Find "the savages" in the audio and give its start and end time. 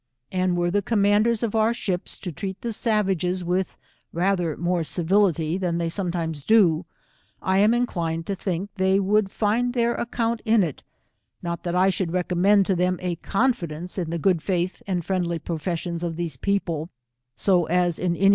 2.61-3.43